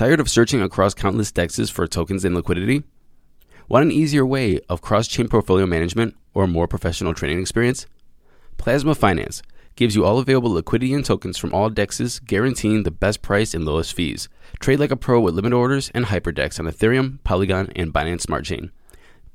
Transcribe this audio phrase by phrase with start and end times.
[0.00, 2.84] Tired of searching across countless dexes for tokens and liquidity?
[3.68, 7.84] Want an easier way of cross-chain portfolio management or more professional trading experience?
[8.56, 9.42] Plasma Finance
[9.76, 13.66] gives you all available liquidity and tokens from all dexes, guaranteeing the best price and
[13.66, 14.30] lowest fees.
[14.58, 18.46] Trade like a pro with limit orders and hyperdex on Ethereum, Polygon, and Binance Smart
[18.46, 18.72] Chain.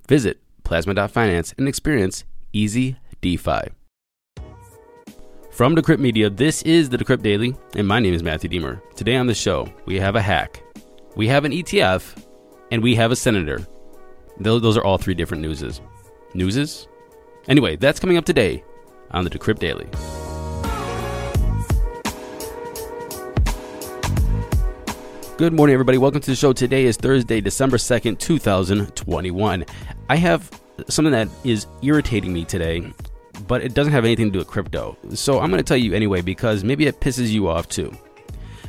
[0.07, 3.69] Visit plasma.finance and experience easy DeFi.
[5.55, 8.81] From Decrypt Media, this is the Decrypt Daily, and my name is Matthew Diemer.
[8.93, 10.61] Today on the show, we have a hack,
[11.15, 12.25] we have an ETF,
[12.71, 13.65] and we have a senator.
[14.37, 15.79] Those are all three different newses.
[16.33, 16.89] Newses?
[17.47, 18.65] Anyway, that's coming up today
[19.11, 19.85] on the Decrypt Daily.
[25.37, 25.97] Good morning, everybody.
[25.97, 26.51] Welcome to the show.
[26.51, 29.63] Today is Thursday, December 2nd, 2021.
[30.09, 30.51] I have
[30.89, 32.91] something that is irritating me today
[33.47, 34.97] but it doesn't have anything to do with crypto.
[35.13, 37.95] So I'm going to tell you anyway because maybe it pisses you off too.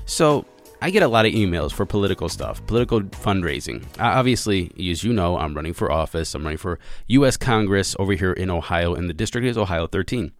[0.04, 0.46] So
[0.80, 3.84] I get a lot of emails for political stuff, political fundraising.
[3.98, 6.34] Obviously, as you know, I'm running for office.
[6.34, 6.78] I'm running for
[7.08, 7.36] U.S.
[7.36, 10.32] Congress over here in Ohio, and the district is Ohio 13.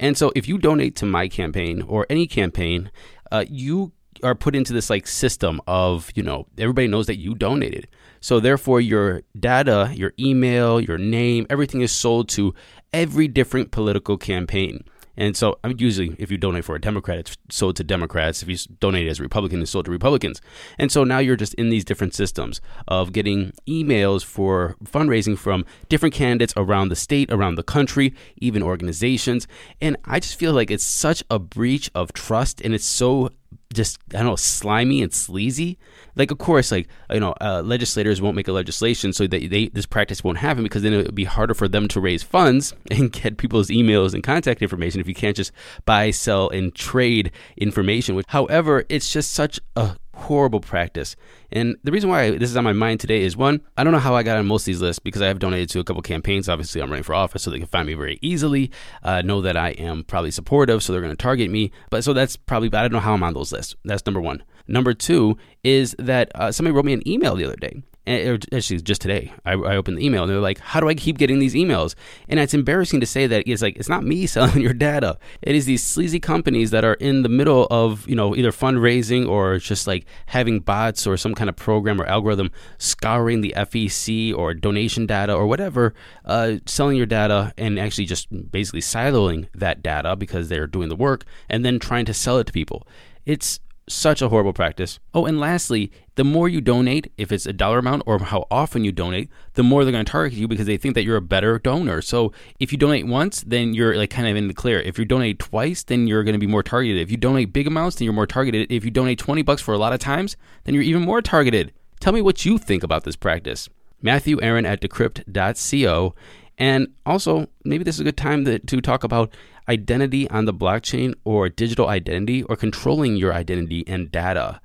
[0.00, 2.90] And so, if you donate to my campaign or any campaign,
[3.30, 7.34] uh, you are put into this like system of you know everybody knows that you
[7.34, 7.86] donated
[8.20, 12.54] so therefore your data your email your name everything is sold to
[12.96, 14.82] every different political campaign.
[15.18, 18.42] And so, I mean, usually, if you donate for a Democrat, it's sold to Democrats.
[18.42, 20.42] If you donate as a Republican, it's sold to Republicans.
[20.78, 25.64] And so now you're just in these different systems of getting emails for fundraising from
[25.88, 29.46] different candidates around the state, around the country, even organizations.
[29.80, 33.30] And I just feel like it's such a breach of trust and it's so
[33.72, 35.78] just I don't know slimy and sleazy.
[36.14, 39.68] Like of course, like you know, uh, legislators won't make a legislation so that they
[39.68, 42.74] this practice won't happen because then it would be harder for them to raise funds
[42.90, 45.52] and get people's emails and contact information if you can't just
[45.84, 48.14] buy, sell, and trade information.
[48.14, 51.14] Which, however, it's just such a horrible practice.
[51.52, 53.98] And the reason why this is on my mind today is one, I don't know
[53.98, 56.02] how I got on most of these lists because I have donated to a couple
[56.02, 56.48] campaigns.
[56.48, 58.70] Obviously, I'm running for office, so they can find me very easily.
[59.02, 61.70] Uh, know that I am probably supportive, so they're going to target me.
[61.90, 63.76] But so that's probably, I don't know how I'm on those lists.
[63.84, 64.42] That's number one.
[64.66, 68.80] Number two is that uh, somebody wrote me an email the other day and actually
[68.80, 71.38] just today I, I, opened the email and they're like how do i keep getting
[71.38, 71.94] these emails?
[72.28, 75.18] And it's embarrassing to say that it's like it's not me selling your data.
[75.42, 79.28] It is these sleazy companies that are in the middle of you know either fundraising
[79.28, 84.36] or just like having bots or some kind of program or algorithm scouring the fec
[84.36, 85.94] or donation data or whatever
[86.24, 90.96] uh, selling your data and actually just basically siloing that data because they're doing the
[90.96, 92.86] work and then trying to sell it to people.
[93.24, 94.98] It's such a horrible practice.
[95.14, 98.84] Oh, and lastly, the more you donate, if it's a dollar amount or how often
[98.84, 101.22] you donate, the more they're going to target you because they think that you're a
[101.22, 102.02] better donor.
[102.02, 104.80] So if you donate once, then you're like kind of in the clear.
[104.80, 107.00] If you donate twice, then you're going to be more targeted.
[107.00, 108.70] If you donate big amounts, then you're more targeted.
[108.70, 111.72] If you donate 20 bucks for a lot of times, then you're even more targeted.
[112.00, 113.68] Tell me what you think about this practice.
[114.02, 116.14] Matthew Aaron at decrypt.co.
[116.58, 119.32] And also, maybe this is a good time to, to talk about
[119.68, 124.60] identity on the blockchain or digital identity or controlling your identity and data.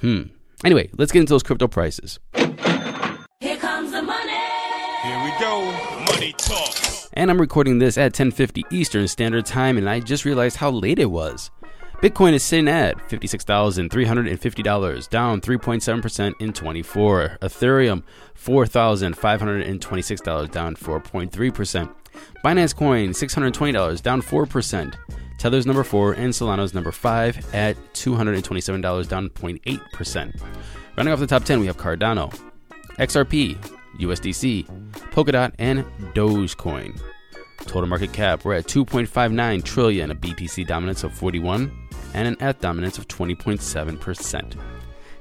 [0.00, 0.22] Hmm.
[0.64, 2.20] Anyway, let's get into those crypto prices.
[2.34, 4.32] Here comes the money.
[5.02, 6.04] Here we go.
[6.12, 6.74] Money talk.
[7.14, 10.98] And I'm recording this at 10:50 Eastern Standard Time and I just realized how late
[10.98, 11.50] it was.
[12.02, 17.38] Bitcoin is sitting at $56,350, down 3.7% in 24.
[17.40, 18.02] Ethereum,
[18.36, 21.94] $4,526, down 4.3%.
[22.44, 24.94] Binance Coin, $620, down 4%.
[25.38, 30.42] Tether's number 4 and Solana's number 5 at $227, down 0.8%.
[30.96, 32.36] Running off the top 10, we have Cardano,
[32.98, 33.56] XRP,
[34.00, 34.66] USDC,
[35.12, 35.84] Polkadot, and
[36.14, 37.00] Dogecoin.
[37.58, 41.70] Total market cap, we're at 2.59 trillion, a BTC dominance of 41,
[42.14, 44.54] and an F dominance of 20.7%.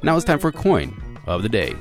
[0.04, 1.76] Now it's time for coin of the day.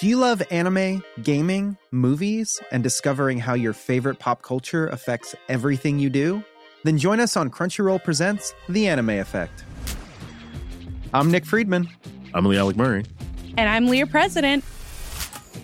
[0.00, 5.98] Do you love anime, gaming, movies, and discovering how your favorite pop culture affects everything
[5.98, 6.42] you do?
[6.84, 9.62] Then join us on Crunchyroll Presents The Anime Effect.
[11.12, 11.86] I'm Nick Friedman.
[12.32, 13.04] I'm Lee Alec Murray.
[13.58, 14.64] And I'm Leah President.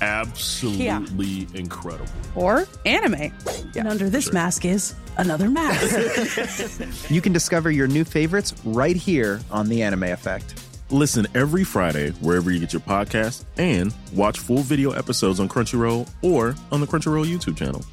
[0.00, 2.06] absolutely incredible.
[2.34, 3.32] Or anime.
[3.76, 7.10] and under this mask is another mask.
[7.10, 10.62] you can discover your new favorites right here on The Anime Effect.
[10.90, 16.08] Listen every Friday wherever you get your podcast and watch full video episodes on Crunchyroll
[16.22, 17.84] or on the Crunchyroll YouTube channel.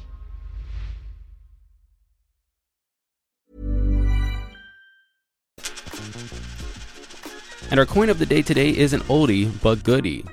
[7.70, 10.24] And our coin of the day today is an oldie but goodie.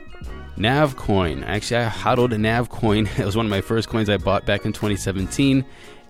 [0.57, 1.44] Navcoin.
[1.46, 3.07] Actually, I hodled a Navcoin.
[3.19, 5.66] It was one of my first coins I bought back in 2017.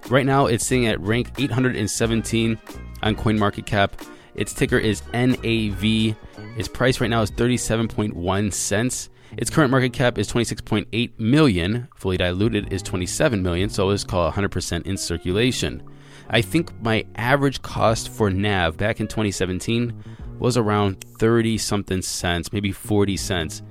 [0.09, 2.59] Right now, it's sitting at rank 817
[3.01, 4.07] on CoinMarketCap.
[4.35, 6.15] Its ticker is NAV.
[6.57, 9.09] Its price right now is 37.1 cents.
[9.37, 11.87] Its current market cap is 26.8 million.
[11.95, 15.83] Fully diluted is 27 million, so it's called 100% in circulation.
[16.29, 20.03] I think my average cost for NAV back in 2017
[20.39, 23.61] was around 30 something cents, maybe 40 cents.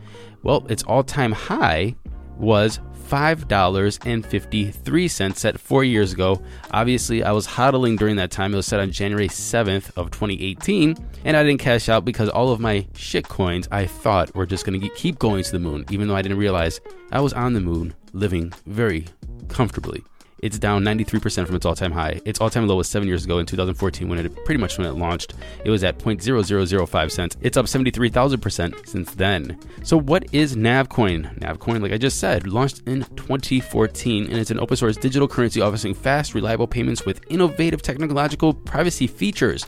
[0.44, 1.96] Well, its all time high
[2.36, 6.42] was $5.53 set four years ago.
[6.70, 8.54] Obviously, I was hodling during that time.
[8.54, 12.50] It was set on January 7th of 2018, and I didn't cash out because all
[12.50, 15.86] of my shit coins I thought were just going to keep going to the moon,
[15.90, 16.80] even though I didn't realize
[17.10, 19.06] I was on the moon living very
[19.48, 20.04] comfortably.
[20.38, 22.20] It's down 93% from its all-time high.
[22.24, 24.92] Its all-time low was seven years ago in 2014 when it pretty much when it
[24.92, 25.34] launched.
[25.64, 27.36] It was at 0.0005 cents.
[27.40, 29.58] It's up 73,000% since then.
[29.82, 31.38] So what is Navcoin?
[31.38, 35.60] Navcoin, like I just said, launched in 2014 and it's an open source digital currency
[35.60, 39.66] offering fast, reliable payments with innovative technological privacy features.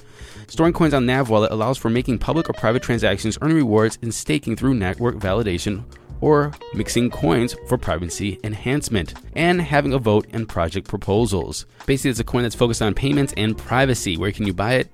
[0.48, 4.14] Storing coins on Nav Wallet allows for making public or private transactions, earning rewards, and
[4.14, 5.84] staking through network validation
[6.20, 11.66] or mixing coins for privacy enhancement, and having a vote in project proposals.
[11.86, 14.16] Basically, it's a coin that's focused on payments and privacy.
[14.16, 14.90] Where can you buy it?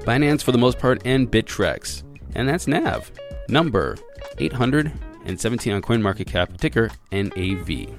[0.00, 2.02] Binance for the most part, and Bittrex.
[2.34, 3.10] And that's NAV.
[3.48, 3.96] Number
[4.38, 7.96] 817 on CoinMarketCap, ticker NAV.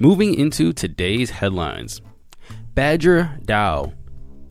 [0.00, 2.00] Moving into today's headlines
[2.74, 3.92] Badger DAO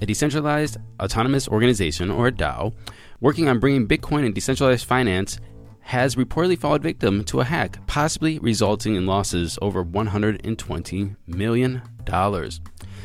[0.02, 2.74] a decentralized autonomous organization, or DAO,
[3.20, 5.40] working on bringing Bitcoin and decentralized finance,
[5.88, 11.82] has reportedly fallen victim to a hack, possibly resulting in losses over $120 million.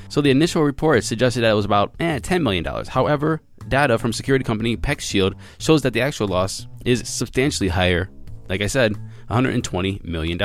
[0.08, 2.64] So the initial report suggested that it was about eh, $10 million.
[2.88, 8.11] However, data from security company PeckShield shows that the actual loss is substantially higher.
[8.49, 8.96] Like I said,
[9.31, 10.37] $120 million.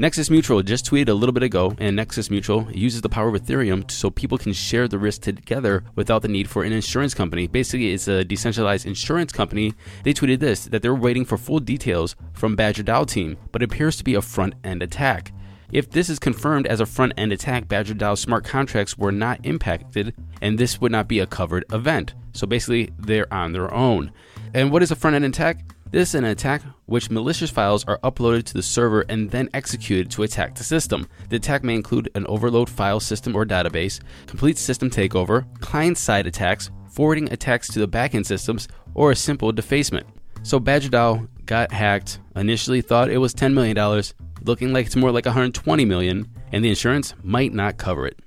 [0.00, 3.34] Nexus Mutual just tweeted a little bit ago, and Nexus Mutual uses the power of
[3.34, 7.48] Ethereum so people can share the risk together without the need for an insurance company.
[7.48, 9.74] Basically, it's a decentralized insurance company.
[10.04, 13.64] They tweeted this that they're waiting for full details from Badger DAO team, but it
[13.64, 15.32] appears to be a front end attack.
[15.72, 19.44] If this is confirmed as a front end attack, Badger DAO smart contracts were not
[19.44, 22.14] impacted, and this would not be a covered event.
[22.34, 24.12] So basically, they're on their own.
[24.54, 25.58] And what is a front end attack?
[25.90, 30.10] This is an attack which malicious files are uploaded to the server and then executed
[30.10, 31.08] to attack the system.
[31.30, 36.26] The attack may include an overload file system or database, complete system takeover, client side
[36.26, 40.06] attacks, forwarding attacks to the backend systems, or a simple defacement.
[40.42, 44.02] So Badger DAO got hacked, initially thought it was $10 million,
[44.42, 48.18] looking like it's more like 120 million, and the insurance might not cover it.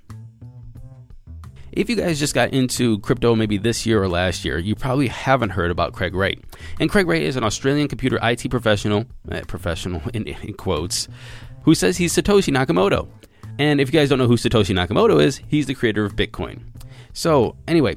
[1.72, 5.08] If you guys just got into crypto maybe this year or last year, you probably
[5.08, 6.38] haven't heard about Craig Wright.
[6.78, 11.08] And Craig Wright is an Australian computer IT professional, eh, professional in, in quotes,
[11.62, 13.08] who says he's Satoshi Nakamoto.
[13.58, 16.60] And if you guys don't know who Satoshi Nakamoto is, he's the creator of Bitcoin.
[17.14, 17.96] So, anyway,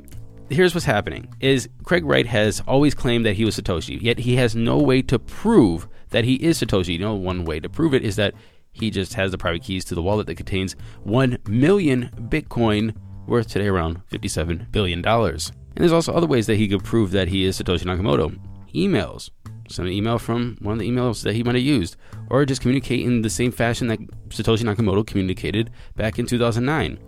[0.50, 4.38] here's what's happening is Craig Wright has always claimed that he was Satoshi, yet he
[4.38, 6.94] has no way to prove that he is Satoshi.
[6.94, 8.36] You know, one way to prove it is that
[8.72, 12.94] he just has the private keys to the wallet that contains 1 million Bitcoin
[13.28, 15.06] worth today around $57 billion.
[15.06, 15.42] And
[15.76, 18.40] there's also other ways that he could prove that he is Satoshi Nakamoto.
[18.74, 19.30] Emails.
[19.68, 21.98] Send an email from one of the emails that he might have used.
[22.30, 27.00] Or just communicate in the same fashion that Satoshi Nakamoto communicated back in 2009.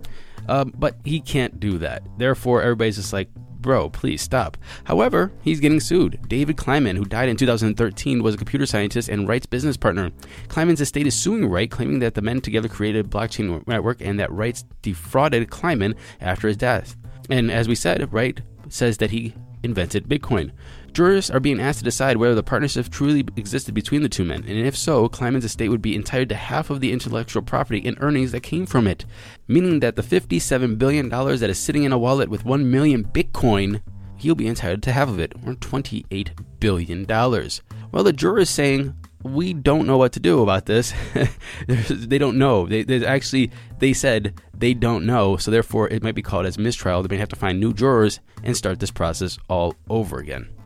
[0.48, 2.04] Uh, but he can't do that.
[2.18, 3.30] Therefore, everybody's just like,
[3.62, 4.58] bro, please stop.
[4.86, 6.20] However, he's getting sued.
[6.28, 10.12] David Kleiman, who died in 2013, was a computer scientist and Wright's business partner.
[10.48, 14.20] Kleiman's estate is suing Wright, claiming that the men together created a blockchain network and
[14.20, 16.96] that Wright defrauded Kleiman after his death.
[17.30, 19.34] And as we said, Wright says that he
[19.64, 20.52] invented Bitcoin.
[20.98, 24.44] Jurists are being asked to decide whether the partnership truly existed between the two men,
[24.48, 27.96] and if so, Kleiman's estate would be entitled to half of the intellectual property and
[28.02, 29.06] earnings that came from it,
[29.48, 33.84] meaning that the $57 billion that is sitting in a wallet with 1 million Bitcoin,
[34.16, 37.06] he'll be entitled to half of it, or $28 billion.
[37.06, 40.96] Well, the juror is saying, we don't know what to do about this.
[41.68, 42.66] they don't know.
[42.66, 47.04] They, actually they said they don't know, so therefore it might be called as mistrial.
[47.04, 50.57] They may have to find new jurors and start this process all over again.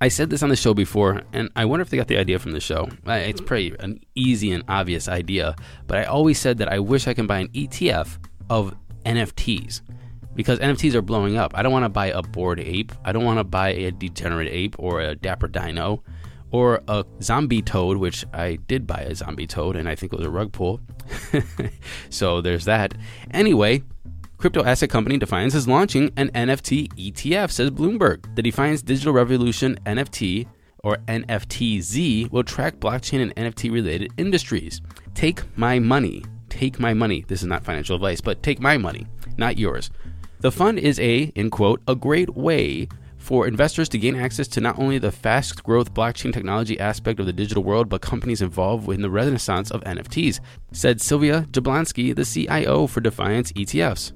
[0.00, 2.38] I said this on the show before, and I wonder if they got the idea
[2.38, 2.88] from the show.
[3.06, 7.14] It's pretty an easy and obvious idea, but I always said that I wish I
[7.14, 8.18] can buy an ETF
[8.50, 8.74] of
[9.06, 9.82] NFTs
[10.34, 11.52] because NFTs are blowing up.
[11.54, 12.92] I don't want to buy a bored ape.
[13.04, 16.02] I don't want to buy a degenerate ape or a dapper dino
[16.50, 20.16] or a zombie toad, which I did buy a zombie toad and I think it
[20.16, 20.80] was a rug pull.
[22.10, 22.94] so there's that.
[23.30, 23.82] Anyway,
[24.44, 28.26] Crypto asset company Defiance is launching an NFT ETF, says Bloomberg.
[28.36, 30.46] The Defiance Digital Revolution NFT
[30.80, 34.82] or NFTZ will track blockchain and NFT related industries.
[35.14, 36.22] Take my money.
[36.50, 37.24] Take my money.
[37.26, 39.06] This is not financial advice, but take my money,
[39.38, 39.90] not yours.
[40.40, 44.60] The fund is a, in quote, a great way for investors to gain access to
[44.60, 48.90] not only the fast growth blockchain technology aspect of the digital world, but companies involved
[48.90, 54.12] in the renaissance of NFTs, said Sylvia Jablonski, the CIO for Defiance ETFs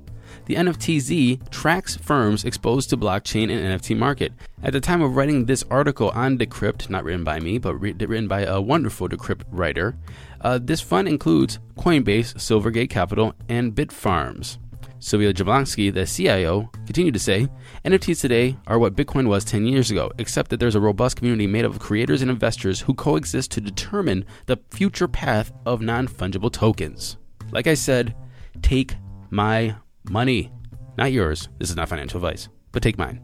[0.47, 4.32] the NFTZ tracks firms exposed to blockchain and NFT market.
[4.62, 8.28] At the time of writing this article on Decrypt, not written by me, but written
[8.28, 9.97] by a wonderful Decrypt writer,
[10.40, 14.58] uh, this fund includes Coinbase, Silvergate Capital, and Bitfarms.
[15.00, 17.47] Sylvia Jablonski, the CIO, continued to say
[17.85, 21.47] NFTs today are what Bitcoin was 10 years ago, except that there's a robust community
[21.47, 26.08] made up of creators and investors who coexist to determine the future path of non
[26.08, 27.16] fungible tokens.
[27.52, 28.14] Like I said,
[28.61, 28.97] take
[29.30, 29.76] my
[30.10, 30.52] money.
[30.96, 31.48] Not yours.
[31.58, 33.20] This is not financial advice, but take mine.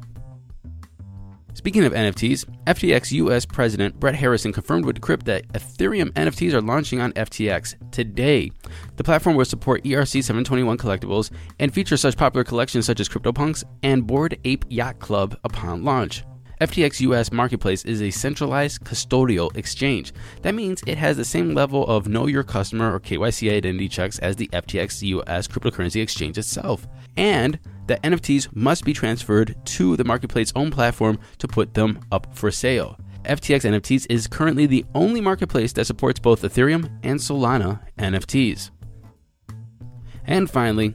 [1.54, 6.60] Speaking of NFTs, FTX US President Brett Harrison confirmed with Decrypt that Ethereum NFTs are
[6.60, 8.50] launching on FTX today.
[8.96, 13.62] The platform will support ERC 721 collectibles and feature such popular collections such as CryptoPunks
[13.84, 16.24] and Bored Ape Yacht Club upon launch.
[16.60, 20.12] FTX US Marketplace is a centralized custodial exchange.
[20.42, 24.18] That means it has the same level of know your customer or KYC identity checks
[24.20, 26.86] as the FTX US cryptocurrency exchange itself.
[27.16, 32.34] And the NFTs must be transferred to the marketplace's own platform to put them up
[32.34, 32.98] for sale.
[33.24, 38.70] FTX NFTs is currently the only marketplace that supports both Ethereum and Solana NFTs.
[40.26, 40.94] And finally,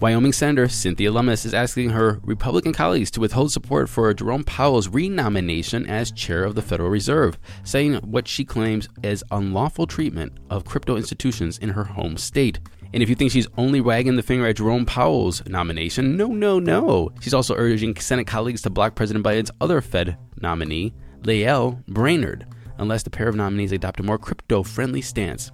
[0.00, 4.88] Wyoming Senator Cynthia Lummis is asking her Republican colleagues to withhold support for Jerome Powell's
[4.88, 10.64] renomination as chair of the Federal Reserve, saying what she claims is unlawful treatment of
[10.64, 12.58] crypto institutions in her home state.
[12.92, 16.58] And if you think she's only wagging the finger at Jerome Powell's nomination, no, no,
[16.58, 17.10] no.
[17.20, 22.46] She's also urging Senate colleagues to block President Biden's other Fed nominee, Lael Brainard,
[22.78, 25.52] unless the pair of nominees adopt a more crypto friendly stance.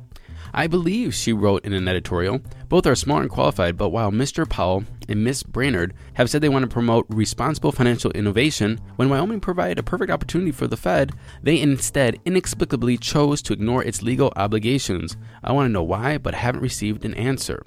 [0.52, 4.48] I believe, she wrote in an editorial, both are smart and qualified, but while Mr.
[4.48, 9.40] Powell and Miss Brainard have said they want to promote responsible financial innovation, when Wyoming
[9.40, 14.32] provided a perfect opportunity for the Fed, they instead inexplicably chose to ignore its legal
[14.36, 15.16] obligations.
[15.42, 17.62] I want to know why, but haven't received an answer.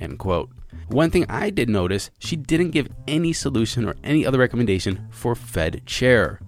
[0.00, 0.50] End quote.
[0.88, 5.36] One thing I did notice, she didn't give any solution or any other recommendation for
[5.36, 6.40] Fed chair.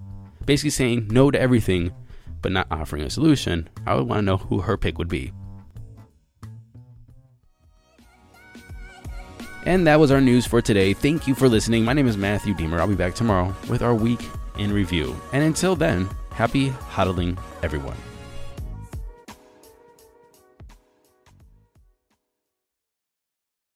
[0.44, 1.92] Basically saying no to everything,
[2.40, 3.68] but not offering a solution.
[3.86, 5.32] I would want to know who her pick would be.
[9.64, 10.92] And that was our news for today.
[10.92, 11.84] Thank you for listening.
[11.84, 12.80] My name is Matthew Diemer.
[12.80, 14.28] I'll be back tomorrow with our week
[14.58, 15.14] in review.
[15.32, 17.96] And until then, happy hodling, everyone.